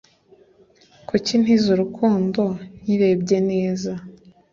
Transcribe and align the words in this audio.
Kuki 1.07 1.33
ntize 1.41 1.67
urukundo 1.75 2.43
nkirebye 2.81 3.37
neza 3.49 3.91